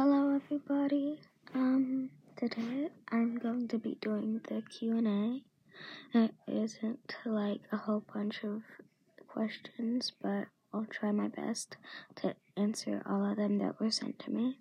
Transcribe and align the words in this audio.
Hello 0.00 0.32
everybody. 0.32 1.18
Um 1.56 2.10
today 2.36 2.88
I'm 3.10 3.36
going 3.36 3.66
to 3.66 3.78
be 3.78 3.96
doing 4.00 4.40
the 4.48 4.62
Q&A. 4.62 5.42
It 6.16 6.34
isn't 6.46 7.16
like 7.26 7.62
a 7.72 7.78
whole 7.78 8.04
bunch 8.14 8.44
of 8.44 8.62
questions, 9.26 10.12
but 10.22 10.46
I'll 10.72 10.86
try 10.88 11.10
my 11.10 11.26
best 11.26 11.78
to 12.22 12.36
answer 12.56 13.02
all 13.10 13.28
of 13.28 13.38
them 13.38 13.58
that 13.58 13.80
were 13.80 13.90
sent 13.90 14.20
to 14.20 14.30
me. 14.30 14.58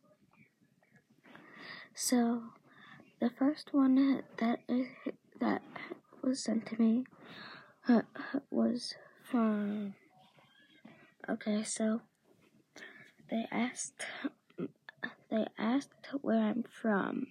So, 1.94 2.42
the 3.20 3.30
first 3.30 3.76
one 3.76 4.24
that 4.40 4.62
that 5.40 5.62
was 6.24 6.44
sent 6.44 6.66
to 6.66 6.82
me 6.82 7.06
uh, 7.88 8.02
was 8.50 8.96
from 9.24 9.94
Okay, 11.30 11.62
so 11.62 12.02
they 13.30 13.46
asked 13.52 14.04
they 15.30 15.46
asked 15.58 16.08
where 16.22 16.40
I'm 16.40 16.64
from. 16.64 17.28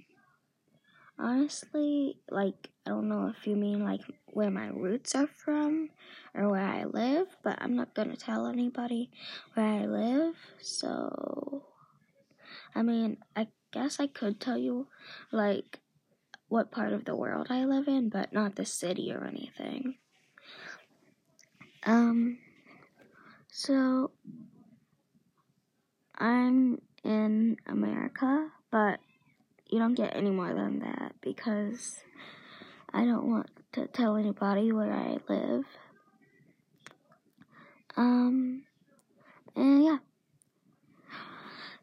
Honestly, 1.18 2.18
like, 2.30 2.70
I 2.86 2.90
don't 2.90 3.08
know 3.08 3.28
if 3.28 3.46
you 3.46 3.56
mean 3.56 3.82
like 3.82 4.02
where 4.26 4.50
my 4.50 4.68
roots 4.68 5.14
are 5.14 5.26
from 5.26 5.88
or 6.34 6.50
where 6.50 6.60
I 6.66 6.84
live, 6.84 7.28
but 7.42 7.56
I'm 7.60 7.74
not 7.74 7.94
gonna 7.94 8.16
tell 8.16 8.46
anybody 8.46 9.10
where 9.54 9.66
I 9.66 9.86
live. 9.86 10.34
So, 10.60 11.64
I 12.74 12.82
mean, 12.82 13.16
I 13.34 13.48
guess 13.72 13.98
I 13.98 14.08
could 14.08 14.40
tell 14.40 14.58
you 14.58 14.88
like 15.32 15.80
what 16.48 16.70
part 16.70 16.92
of 16.92 17.04
the 17.04 17.16
world 17.16 17.46
I 17.50 17.64
live 17.64 17.88
in, 17.88 18.10
but 18.10 18.32
not 18.32 18.56
the 18.56 18.66
city 18.66 19.12
or 19.12 19.24
anything. 19.24 19.96
Um, 21.84 22.38
so 23.50 24.10
I'm 26.18 26.80
in 27.04 27.56
America, 27.66 28.48
but 28.70 29.00
you 29.68 29.78
don't 29.78 29.94
get 29.94 30.16
any 30.16 30.30
more 30.30 30.54
than 30.54 30.80
that 30.80 31.12
because 31.20 32.00
I 32.92 33.04
don't 33.04 33.28
want 33.28 33.50
to 33.72 33.86
tell 33.86 34.16
anybody 34.16 34.72
where 34.72 34.92
I 34.92 35.18
live. 35.28 35.64
Um, 37.96 38.64
and 39.54 39.84
yeah. 39.84 39.98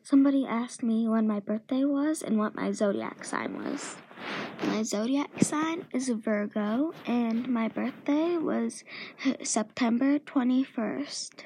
Somebody 0.02 0.46
asked 0.46 0.84
me 0.84 1.08
when 1.08 1.28
my 1.28 1.40
birthday 1.40 1.86
was 1.86 2.22
and 2.22 2.38
what 2.38 2.56
my 2.56 2.72
zodiac 2.72 3.24
sign 3.24 3.58
was. 3.58 3.96
My 4.66 4.84
zodiac 4.84 5.44
sign 5.44 5.86
is 5.94 6.10
Virgo, 6.10 6.94
and 7.06 7.48
my 7.48 7.68
birthday 7.68 8.38
was 8.38 8.84
September 9.44 10.20
21st. 10.20 11.44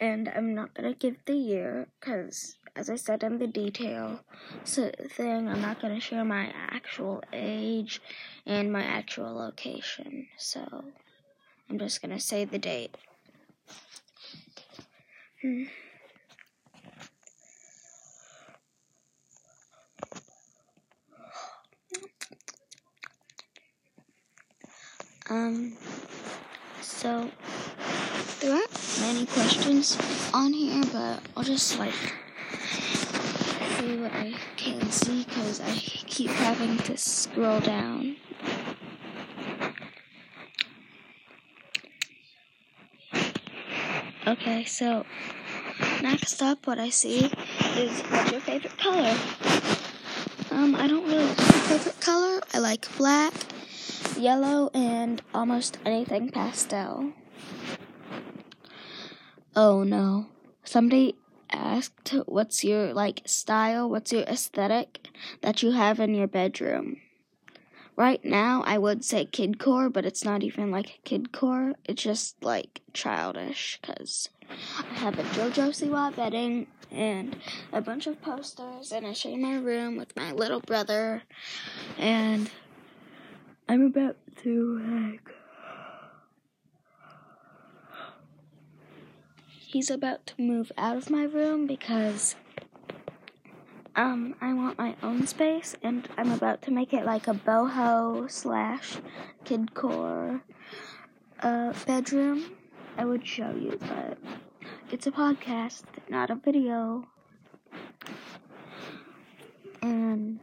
And 0.00 0.28
I'm 0.28 0.54
not 0.54 0.74
gonna 0.74 0.94
give 0.94 1.16
the 1.24 1.34
year 1.34 1.86
because, 2.00 2.56
as 2.76 2.90
I 2.90 2.96
said 2.96 3.22
in 3.22 3.38
the 3.38 3.46
detail 3.46 4.20
thing, 4.64 5.48
I'm 5.48 5.60
not 5.62 5.80
gonna 5.80 6.00
share 6.00 6.24
my 6.24 6.52
actual 6.54 7.22
age 7.32 8.00
and 8.44 8.72
my 8.72 8.82
actual 8.82 9.34
location. 9.34 10.28
So 10.36 10.84
I'm 11.70 11.78
just 11.78 12.02
gonna 12.02 12.20
say 12.20 12.44
the 12.44 12.58
date. 12.58 12.96
Hmm. 15.40 15.64
Um, 25.30 25.76
so 26.82 27.30
aren't 29.24 29.30
questions 29.30 29.98
on 30.34 30.52
here, 30.52 30.82
but 30.92 31.20
I'll 31.36 31.44
just 31.44 31.78
like 31.78 31.94
see 33.78 33.96
what 33.96 34.12
I 34.12 34.34
can 34.56 34.90
see 34.90 35.24
because 35.24 35.60
I 35.60 35.74
keep 35.74 36.30
having 36.30 36.76
to 36.78 36.96
scroll 36.96 37.60
down. 37.60 38.16
Okay, 44.26 44.64
so 44.64 45.04
next 46.02 46.42
up, 46.42 46.66
what 46.66 46.78
I 46.78 46.90
see 46.90 47.26
is 47.76 48.00
what's 48.02 48.30
your 48.32 48.40
favorite 48.40 48.76
color? 48.78 49.16
Um, 50.50 50.74
I 50.74 50.86
don't 50.86 51.04
really 51.06 51.26
have 51.26 51.38
a 51.38 51.42
favorite 51.42 52.00
color. 52.00 52.40
I 52.52 52.58
like 52.58 52.96
black, 52.96 53.34
yellow, 54.18 54.70
and 54.74 55.22
almost 55.34 55.78
anything 55.84 56.30
pastel. 56.30 57.12
Oh 59.56 59.84
no. 59.84 60.26
Somebody 60.64 61.16
asked 61.50 62.14
what's 62.26 62.64
your 62.64 62.92
like 62.92 63.22
style, 63.24 63.88
what's 63.88 64.12
your 64.12 64.22
aesthetic 64.22 65.08
that 65.42 65.62
you 65.62 65.72
have 65.72 66.00
in 66.00 66.14
your 66.14 66.26
bedroom. 66.26 67.00
Right 67.96 68.24
now, 68.24 68.64
I 68.66 68.78
would 68.78 69.04
say 69.04 69.24
kidcore, 69.24 69.92
but 69.92 70.04
it's 70.04 70.24
not 70.24 70.42
even 70.42 70.72
like 70.72 70.98
kidcore. 71.04 71.74
It's 71.84 72.02
just 72.02 72.42
like 72.42 72.80
childish 72.92 73.78
because 73.80 74.28
I 74.90 74.94
have 74.94 75.18
a 75.20 75.22
JoJo 75.22 75.68
Siwa 75.70 76.14
bedding 76.16 76.66
and 76.90 77.36
a 77.72 77.80
bunch 77.80 78.08
of 78.08 78.20
posters, 78.20 78.90
and 78.90 79.06
I 79.06 79.12
share 79.12 79.38
my 79.38 79.56
room 79.56 79.96
with 79.96 80.16
my 80.16 80.32
little 80.32 80.60
brother, 80.60 81.22
and 81.96 82.50
I'm 83.68 83.82
about 83.82 84.16
to 84.42 85.18
he's 89.74 89.90
about 89.90 90.24
to 90.24 90.40
move 90.40 90.70
out 90.78 90.96
of 90.96 91.10
my 91.10 91.24
room 91.24 91.66
because 91.66 92.36
um 93.96 94.36
I 94.40 94.54
want 94.54 94.78
my 94.78 94.94
own 95.02 95.26
space 95.26 95.74
and 95.82 96.08
I'm 96.16 96.30
about 96.30 96.62
to 96.62 96.70
make 96.70 96.92
it 96.92 97.04
like 97.04 97.26
a 97.26 97.34
boho 97.34 98.30
slash 98.30 98.98
kidcore 99.44 100.42
uh 101.40 101.72
bedroom. 101.88 102.52
I 102.96 103.04
would 103.04 103.26
show 103.26 103.50
you, 103.50 103.76
but 103.80 104.16
it's 104.92 105.08
a 105.08 105.10
podcast, 105.10 105.82
not 106.08 106.30
a 106.30 106.36
video. 106.36 107.08
And 109.82 110.38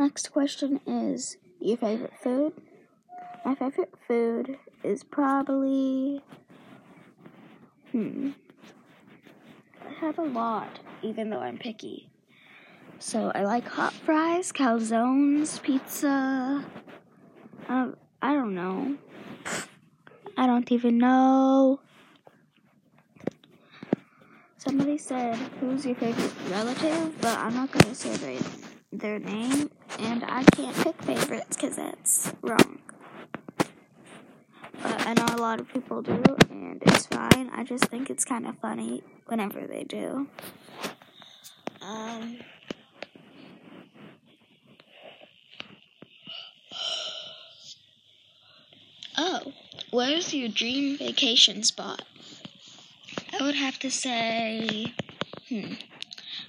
next 0.00 0.32
question 0.32 0.80
is 0.84 1.36
your 1.60 1.76
favorite 1.76 2.18
food? 2.20 2.54
My 3.44 3.54
favorite 3.54 3.94
food 4.08 4.58
is 4.82 5.04
probably 5.04 6.24
Hmm. 7.94 8.30
I 9.88 9.92
have 10.00 10.18
a 10.18 10.24
lot, 10.24 10.80
even 11.02 11.30
though 11.30 11.38
I'm 11.38 11.58
picky. 11.58 12.10
So 12.98 13.30
I 13.32 13.44
like 13.44 13.68
hot 13.68 13.92
fries, 13.92 14.50
calzones, 14.50 15.62
pizza. 15.62 16.64
Um, 17.68 17.96
I 18.20 18.34
don't 18.34 18.56
know. 18.56 18.96
I 20.36 20.48
don't 20.48 20.72
even 20.72 20.98
know. 20.98 21.78
Somebody 24.58 24.98
said, 24.98 25.36
"Who's 25.60 25.86
your 25.86 25.94
favorite 25.94 26.34
relative?" 26.50 27.14
But 27.20 27.38
I'm 27.38 27.54
not 27.54 27.70
gonna 27.70 27.94
say 27.94 28.16
their 28.16 28.42
their 28.90 29.18
name, 29.20 29.70
and 30.00 30.24
I 30.24 30.42
can't 30.42 30.76
pick 30.78 31.00
favorites 31.02 31.56
because 31.56 31.76
that's 31.76 32.32
wrong. 32.42 32.80
I 35.16 35.26
know 35.26 35.36
a 35.36 35.38
lot 35.40 35.60
of 35.60 35.72
people 35.72 36.02
do, 36.02 36.20
and 36.50 36.82
it's 36.82 37.06
fine. 37.06 37.48
I 37.54 37.62
just 37.62 37.84
think 37.84 38.10
it's 38.10 38.24
kind 38.24 38.48
of 38.48 38.58
funny 38.58 39.04
whenever 39.26 39.64
they 39.64 39.84
do. 39.84 40.26
Um. 41.80 42.38
Oh, 49.16 49.52
where's 49.92 50.34
your 50.34 50.48
dream 50.48 50.98
vacation 50.98 51.62
spot? 51.62 52.02
I 53.38 53.44
would 53.44 53.54
have 53.54 53.78
to 53.80 53.90
say, 53.92 54.92
hmm, 55.48 55.74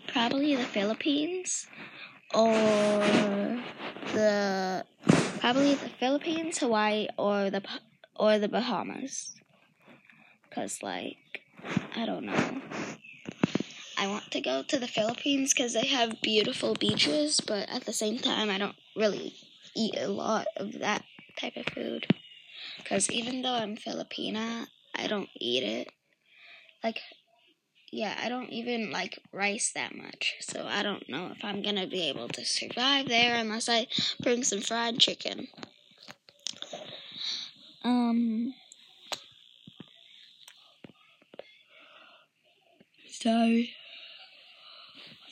probably 0.08 0.56
the 0.56 0.64
Philippines 0.64 1.68
or 2.34 2.64
the 4.14 4.86
probably 5.40 5.76
the 5.76 5.90
Philippines, 6.00 6.58
Hawaii, 6.58 7.08
or 7.20 7.52
the 7.52 7.62
or 8.16 8.40
the 8.40 8.48
Bahamas. 8.48 9.36
Because, 10.50 10.82
like, 10.82 11.18
I 11.96 12.06
don't 12.06 12.26
know. 12.26 12.62
I 13.98 14.08
want 14.08 14.30
to 14.32 14.42
go 14.42 14.64
to 14.64 14.78
the 14.78 14.88
Philippines 14.88 15.54
because 15.54 15.74
they 15.74 15.88
have 15.88 16.22
beautiful 16.22 16.76
beaches, 16.76 17.40
but 17.40 17.70
at 17.70 17.86
the 17.86 17.94
same 17.94 18.18
time, 18.18 18.50
I 18.50 18.58
don't 18.58 18.76
really 18.96 19.34
eat 19.76 19.96
a 19.98 20.08
lot 20.08 20.48
of 20.58 20.80
that 20.80 21.04
type 21.38 21.56
of 21.58 21.66
food. 21.68 22.08
Because 22.78 23.10
even 23.10 23.42
though 23.42 23.54
I'm 23.54 23.78
Filipina, 23.78 24.68
I 24.94 25.08
don't 25.08 25.30
eat 25.40 25.64
it. 25.64 25.90
Like, 26.84 27.00
yeah, 27.92 28.16
I 28.22 28.30
don't 28.30 28.50
even 28.50 28.92
like 28.92 29.20
rice 29.32 29.72
that 29.74 29.96
much. 29.96 30.36
So 30.42 30.66
I 30.68 30.84
don't 30.84 31.08
know 31.10 31.32
if 31.36 31.44
I'm 31.44 31.62
gonna 31.62 31.88
be 31.88 32.10
able 32.10 32.28
to 32.30 32.46
survive 32.46 33.08
there 33.08 33.36
unless 33.36 33.70
I 33.70 33.88
bring 34.22 34.44
some 34.44 34.62
fried 34.62 35.00
chicken. 35.00 35.48
Um. 37.86 38.56
sorry. 43.12 43.76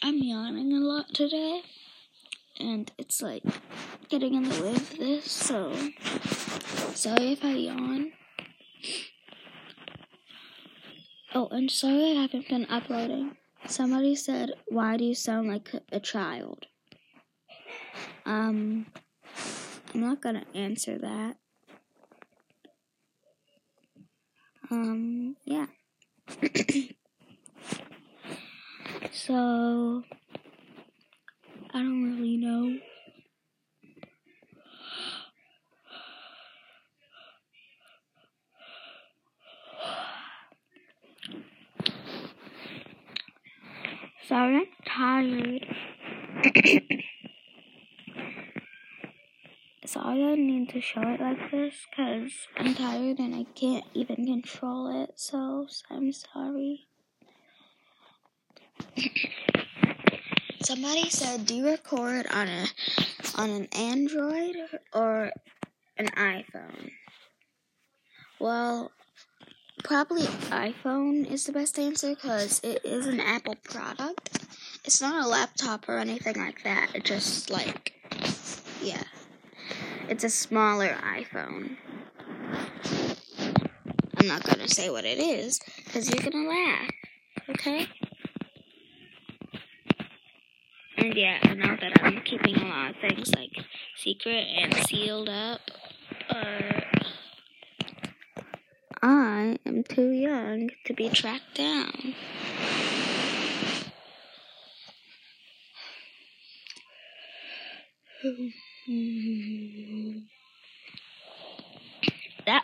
I'm 0.03 0.19
yawning 0.19 0.71
a 0.71 0.79
lot 0.79 1.11
today, 1.15 1.63
and 2.59 2.91
it's 3.00 3.23
like 3.23 3.41
getting 4.07 4.35
in 4.35 4.44
the 4.44 4.63
way 4.63 4.75
of 4.75 4.97
this, 5.00 5.31
so 5.31 5.73
sorry 6.94 7.31
if 7.31 7.44
I 7.44 7.53
yawn. 7.53 8.11
Oh, 11.33 11.47
and 11.47 11.71
sorry 11.71 12.11
I 12.11 12.21
haven't 12.21 12.49
been 12.49 12.67
uploading. 12.69 13.35
Somebody 13.65 14.15
said, 14.15 14.51
Why 14.67 14.97
do 14.97 15.06
you 15.06 15.15
sound 15.15 15.47
like 15.47 15.71
a 15.91 15.99
child? 15.99 16.67
Um, 18.27 18.85
I'm 19.94 20.01
not 20.01 20.21
gonna 20.21 20.45
answer 20.53 20.99
that. 20.99 21.38
Um, 24.73 25.35
yeah. 25.45 25.67
so, 29.11 30.03
I 31.71 31.77
don't 31.77 32.15
really 32.17 32.37
know. 32.37 32.79
Sorry, 44.27 44.55
I'm 44.57 44.65
tired. 44.87 45.67
I 50.21 50.36
need 50.36 50.69
to 50.69 50.81
show 50.81 51.01
it 51.01 51.19
like 51.19 51.51
this 51.51 51.74
because 51.89 52.31
I'm 52.57 52.75
tired 52.75 53.19
and 53.19 53.33
I 53.36 53.45
can't 53.56 53.86
even 53.94 54.25
control 54.25 55.04
it, 55.04 55.13
so 55.15 55.68
I'm 55.89 56.12
sorry. 56.12 56.88
Somebody 60.62 61.10
said, 61.10 61.45
do 61.45 61.56
you 61.56 61.65
record 61.65 62.27
on 62.27 62.48
a 62.48 62.65
on 63.36 63.50
an 63.50 63.68
Android 63.74 64.56
or 64.94 65.31
an 65.98 66.07
iPhone? 66.07 66.92
Well, 68.39 68.92
Probably 69.83 70.21
iPhone 70.21 71.30
is 71.30 71.45
the 71.45 71.51
best 71.51 71.77
answer 71.77 72.16
because 72.16 72.62
it 72.63 72.86
is 72.86 73.06
an 73.06 73.19
Apple 73.19 73.56
product. 73.63 74.39
It's 74.86 75.01
not 75.01 75.25
a 75.25 75.27
laptop 75.27 75.89
or 75.89 75.98
anything 75.98 76.38
like 76.38 76.63
that. 76.63 76.92
It's 76.94 77.09
just 77.09 77.50
like, 77.50 77.94
yeah. 78.81 79.04
It's 80.09 80.23
a 80.23 80.29
smaller 80.29 80.95
iPhone. 81.01 81.77
I'm 84.17 84.27
not 84.27 84.44
gonna 84.44 84.67
say 84.67 84.89
what 84.89 85.05
it 85.05 85.17
is 85.17 85.59
because 85.85 86.09
you're 86.09 86.29
gonna 86.29 86.47
laugh, 86.47 86.91
okay? 87.50 87.88
And 90.97 91.15
yeah, 91.15 91.39
I 91.44 91.53
know 91.53 91.77
that 91.79 92.03
I'm 92.03 92.21
keeping 92.21 92.55
a 92.55 92.65
lot 92.65 92.91
of 92.91 92.95
things 92.97 93.33
like 93.33 93.51
secret 93.95 94.45
and 94.55 94.75
sealed 94.88 95.29
up. 95.29 95.61
Uh, 96.29 96.81
I 99.01 99.57
am 99.65 99.83
too 99.83 100.11
young 100.11 100.69
to 100.85 100.94
be 100.94 101.09
tracked 101.09 101.56
down. 101.56 102.15
that 108.23 108.53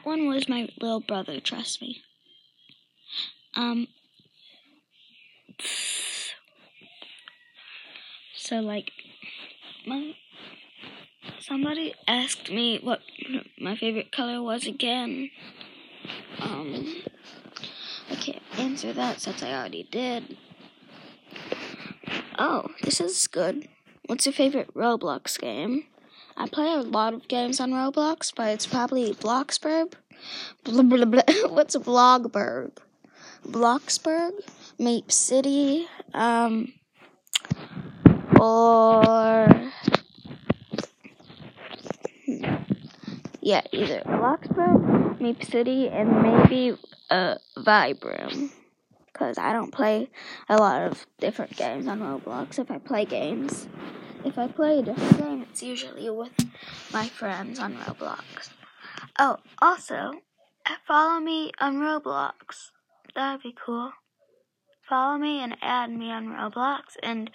one 0.09 0.27
was 0.27 0.49
my 0.49 0.67
little 0.81 0.99
brother, 0.99 1.39
trust 1.39 1.83
me. 1.83 2.01
Um, 3.55 3.87
so 8.35 8.59
like, 8.59 8.91
my, 9.85 10.15
somebody 11.39 11.93
asked 12.07 12.49
me 12.49 12.79
what 12.81 13.01
my 13.59 13.75
favorite 13.75 14.11
color 14.11 14.41
was 14.41 14.65
again. 14.65 15.29
Um, 16.39 17.03
I 18.09 18.15
can't 18.15 18.41
answer 18.57 18.91
that 18.93 19.21
since 19.21 19.43
I 19.43 19.53
already 19.53 19.87
did. 19.91 20.37
Oh, 22.39 22.69
this 22.81 22.99
is 22.99 23.27
good. 23.27 23.67
What's 24.07 24.25
your 24.25 24.33
favorite 24.33 24.73
Roblox 24.73 25.39
game? 25.39 25.83
I 26.39 26.47
play 26.47 26.71
a 26.71 26.81
lot 26.81 27.13
of 27.13 27.27
games 27.27 27.59
on 27.59 27.71
Roblox, 27.71 28.33
but 28.33 28.53
it's 28.53 28.65
probably 28.65 29.13
Bloxburg. 29.13 29.91
Blah, 30.63 30.83
blah, 30.83 31.03
blah. 31.03 31.21
What's 31.49 31.75
a 31.75 31.81
Blogberg? 31.81 32.71
Bloxburg, 33.45 34.31
MeepCity, 34.79 35.85
um, 36.13 36.71
or 38.39 39.71
hmm. 42.25 42.55
yeah, 43.41 43.61
either 43.73 44.01
Bloxburg 44.05 45.19
MeepCity, 45.19 45.91
and 45.93 46.21
maybe 46.21 46.77
uh, 47.09 47.35
Vibram. 47.57 48.51
Because 49.07 49.37
I 49.37 49.51
don't 49.51 49.73
play 49.73 50.09
a 50.47 50.55
lot 50.55 50.83
of 50.83 51.05
different 51.19 51.57
games 51.57 51.85
on 51.87 51.99
Roblox. 51.99 52.59
If 52.59 52.71
I 52.71 52.77
play 52.77 53.03
games, 53.03 53.67
if 54.25 54.37
I 54.37 54.47
play 54.47 54.79
a 54.79 54.83
different 54.83 55.17
game, 55.17 55.41
it's 55.49 55.63
usually 55.63 56.09
with 56.09 56.33
my 56.91 57.07
friends 57.07 57.59
on 57.59 57.75
Roblox. 57.75 58.49
Oh, 59.17 59.37
also, 59.61 60.13
follow 60.87 61.19
me 61.19 61.51
on 61.59 61.77
Roblox. 61.77 62.71
That'd 63.15 63.43
be 63.43 63.55
cool. 63.65 63.91
Follow 64.87 65.17
me 65.17 65.41
and 65.41 65.55
add 65.61 65.91
me 65.91 66.11
on 66.11 66.27
Roblox 66.27 66.97
and 67.03 67.29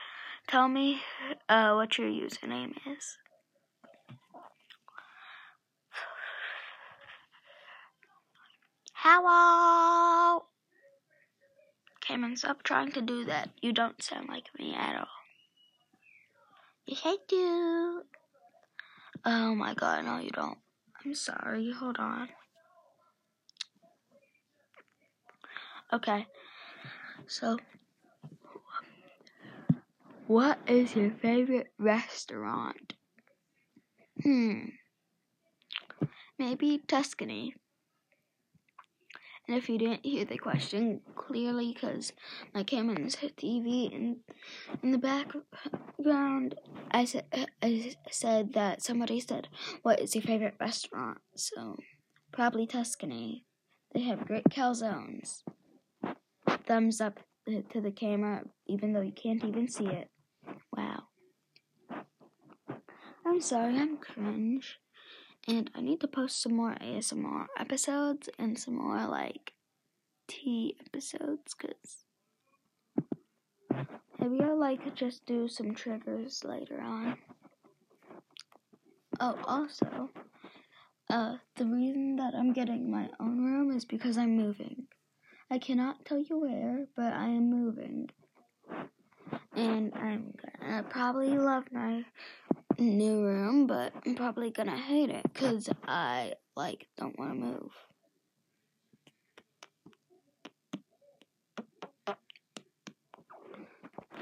tell 0.48 0.68
me 0.68 1.00
uh, 1.48 1.74
what 1.74 1.98
your 1.98 2.08
username 2.08 2.74
is. 2.86 3.18
Hello! 8.94 10.44
Cameron, 12.00 12.36
stop 12.36 12.62
trying 12.62 12.92
to 12.92 13.00
do 13.00 13.24
that. 13.24 13.50
You 13.62 13.72
don't 13.72 14.02
sound 14.02 14.28
like 14.28 14.48
me 14.58 14.74
at 14.74 14.96
all. 14.96 15.23
I 16.88 17.16
do. 17.28 18.02
Oh 19.24 19.54
my 19.54 19.74
god, 19.74 20.04
no, 20.04 20.18
you 20.18 20.30
don't. 20.30 20.58
I'm 21.04 21.14
sorry. 21.14 21.72
Hold 21.72 21.98
on. 21.98 22.28
Okay. 25.92 26.26
So, 27.26 27.58
what 30.26 30.58
is 30.66 30.94
your 30.94 31.10
favorite 31.10 31.72
restaurant? 31.78 32.94
Hmm. 34.22 34.64
Maybe 36.38 36.82
Tuscany. 36.86 37.54
And 39.46 39.56
if 39.56 39.68
you 39.68 39.76
didn't 39.78 40.06
hear 40.06 40.24
the 40.24 40.38
question 40.38 41.00
clearly, 41.14 41.72
because 41.74 42.12
my 42.54 42.62
Cameron's 42.62 43.16
TV 43.16 43.92
in 43.92 44.20
in 44.82 44.90
the 44.90 44.98
background, 44.98 46.54
I 46.90 47.04
said 47.04 47.26
I 47.62 47.94
said 48.10 48.54
that 48.54 48.82
somebody 48.82 49.20
said, 49.20 49.48
"What 49.82 50.00
is 50.00 50.14
your 50.14 50.22
favorite 50.22 50.56
restaurant?" 50.58 51.18
So 51.36 51.76
probably 52.32 52.66
Tuscany. 52.66 53.44
They 53.92 54.00
have 54.02 54.26
great 54.26 54.44
calzones. 54.50 55.42
Thumbs 56.66 57.00
up 57.00 57.20
to 57.46 57.80
the 57.80 57.92
camera, 57.92 58.44
even 58.66 58.92
though 58.92 59.02
you 59.02 59.12
can't 59.12 59.44
even 59.44 59.68
see 59.68 59.86
it. 59.86 60.10
Wow. 60.76 61.04
I'm 63.26 63.40
sorry, 63.40 63.78
I'm 63.78 63.96
cringe. 63.98 64.80
And 65.46 65.70
I 65.74 65.82
need 65.82 66.00
to 66.00 66.08
post 66.08 66.40
some 66.40 66.54
more 66.54 66.74
ASMR 66.80 67.46
episodes 67.58 68.30
and 68.38 68.58
some 68.58 68.76
more 68.76 69.06
like 69.06 69.52
tea 70.26 70.76
episodes 70.86 71.54
because 71.54 72.04
maybe 74.18 74.42
I'll 74.42 74.58
like 74.58 74.94
just 74.94 75.26
do 75.26 75.48
some 75.48 75.74
triggers 75.74 76.44
later 76.44 76.80
on. 76.80 77.18
Oh, 79.20 79.38
also, 79.46 80.10
uh, 81.10 81.36
the 81.56 81.66
reason 81.66 82.16
that 82.16 82.34
I'm 82.34 82.52
getting 82.52 82.90
my 82.90 83.08
own 83.20 83.44
room 83.44 83.70
is 83.70 83.84
because 83.84 84.16
I'm 84.16 84.36
moving. 84.36 84.86
I 85.50 85.58
cannot 85.58 86.04
tell 86.04 86.18
you 86.18 86.40
where, 86.40 86.86
but 86.96 87.12
I 87.12 87.26
am 87.26 87.50
moving. 87.50 88.08
And 89.54 89.92
I'm 89.94 90.34
gonna 90.60 90.82
probably 90.82 91.38
love 91.38 91.64
my 91.70 92.04
new 92.78 93.24
room, 93.24 93.66
but 93.66 93.92
I'm 94.04 94.14
probably 94.14 94.50
gonna 94.50 94.76
hate 94.76 95.10
it 95.10 95.22
because 95.22 95.68
I 95.86 96.34
like 96.56 96.86
don't 96.96 97.18
want 97.18 97.32
to 97.32 97.36
move. 97.36 97.72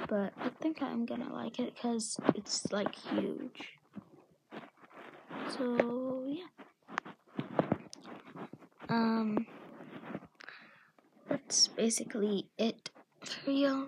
But 0.08 0.32
I 0.38 0.48
think 0.60 0.82
I'm 0.82 1.06
gonna 1.06 1.32
like 1.32 1.58
it 1.58 1.74
because 1.74 2.18
it's 2.34 2.70
like 2.72 2.94
huge. 2.94 3.78
So 5.56 6.24
yeah. 6.26 6.44
Um, 8.88 9.46
that's 11.28 11.68
basically 11.68 12.48
it 12.58 12.90
So 13.24 13.50
yeah. 13.50 13.84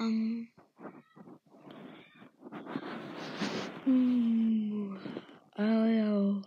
Um. 0.00 0.48
Hmm. 3.88 4.96
I 5.56 5.62
don't 5.62 5.96
know. 5.96 6.42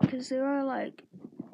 Because 0.00 0.28
there 0.28 0.44
are 0.44 0.64
like 0.64 1.04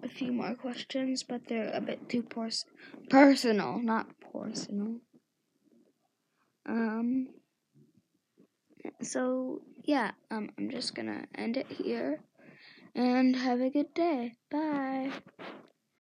a 0.03 0.09
few 0.09 0.33
more 0.33 0.55
questions, 0.55 1.23
but 1.23 1.47
they're 1.47 1.71
a 1.75 1.81
bit 1.83 2.09
too 2.09 2.23
pers- 2.23 2.65
personal, 3.11 3.79
not 3.83 4.07
personal. 4.33 5.01
Um. 6.65 7.29
So 9.03 9.61
yeah, 9.85 10.13
um, 10.31 10.49
I'm 10.57 10.71
just 10.71 10.95
gonna 10.95 11.27
end 11.35 11.59
it 11.59 11.67
here, 11.67 12.21
and 12.95 13.37
have 13.37 13.61
a 13.61 13.69
good 13.69 13.93
day. 13.93 14.37
Bye. 14.51 15.11